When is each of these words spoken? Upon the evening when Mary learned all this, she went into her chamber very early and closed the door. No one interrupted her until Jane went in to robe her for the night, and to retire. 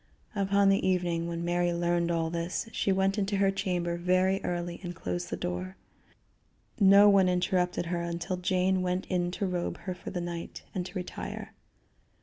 Upon 0.35 0.69
the 0.69 0.83
evening 0.87 1.27
when 1.27 1.45
Mary 1.45 1.71
learned 1.71 2.09
all 2.09 2.31
this, 2.31 2.67
she 2.71 2.91
went 2.91 3.19
into 3.19 3.37
her 3.37 3.51
chamber 3.51 3.97
very 3.97 4.43
early 4.43 4.79
and 4.81 4.95
closed 4.95 5.29
the 5.29 5.37
door. 5.37 5.75
No 6.79 7.07
one 7.07 7.29
interrupted 7.29 7.85
her 7.85 8.01
until 8.01 8.37
Jane 8.37 8.81
went 8.81 9.05
in 9.11 9.29
to 9.29 9.45
robe 9.45 9.77
her 9.81 9.93
for 9.93 10.09
the 10.09 10.19
night, 10.19 10.63
and 10.73 10.87
to 10.87 10.93
retire. 10.97 11.53